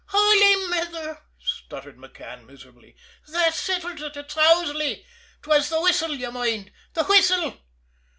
"Holy 0.07 0.67
Mither!" 0.71 1.21
stuttered 1.37 1.95
McCann 1.97 2.47
miserably. 2.47 2.95
"That 3.27 3.53
settles 3.53 4.01
ut! 4.01 4.17
Ut's 4.17 4.35
Owsley! 4.35 5.05
'Twas 5.43 5.69
the 5.69 5.79
whistle, 5.79 6.15
d'ye 6.17 6.31
moind 6.31 6.71
the 6.95 7.03
whistle!" 7.03 7.61